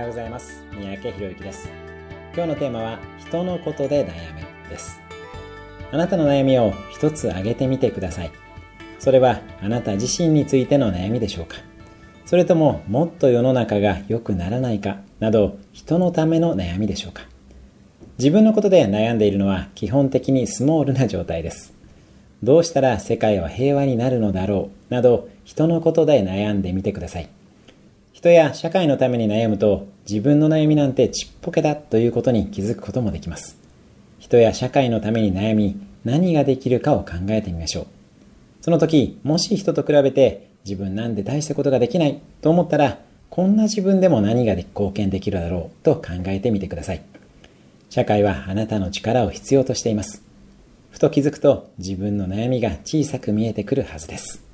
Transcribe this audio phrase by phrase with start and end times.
[0.00, 0.64] ようございます。
[0.72, 1.68] 三宅博之です。
[2.34, 5.00] 今日のテーマは人のことで悩むです。
[5.90, 8.30] あなたの悩みを一つ挙げてみてください。
[8.98, 11.56] それはあなた自身についての悩みでしょうか。
[12.26, 17.22] それとももっと世の中が良くならないかなど人のための悩みでしょうか。
[18.18, 21.72] 自分のことで悩んでいるのは基本的にスモールな状態です。
[22.42, 27.28] どうしたら世界は平和になるのだろうなど人のことで悩んでみてください。
[28.18, 33.56] 人や社会のために悩むと自分の悩みなんてちっぽけだということに気づくこともできます。
[34.18, 37.86] 人や社会のために悩み何ができるかを考えてみましょう。
[38.60, 42.98] その時、もし人と比べて自分なんて大したことができないと思ったら
[43.30, 47.02] こんな自分でも何が貢献できるだろうと考えてみてください。
[47.88, 50.24] 社会はあなたの力を必要としています。
[50.90, 54.47] ふと気づくと自分の悩みが小さく見えてくるはずです。